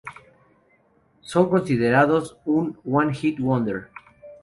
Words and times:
Son 1.21 1.47
considerados 1.47 2.35
un 2.45 2.75
"one-hit 2.83 3.37
wonder". 3.39 3.89